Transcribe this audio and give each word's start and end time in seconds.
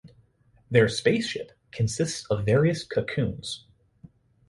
The 0.71 0.89
"spaceship" 0.89 1.51
consists 1.71 2.25
of 2.25 2.43
various 2.47 2.83
"cocoons". 2.83 3.67